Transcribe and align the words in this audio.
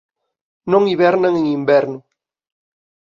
Non 0.71 0.87
hibernan 0.91 1.33
en 1.41 1.45
inverno. 1.59 1.99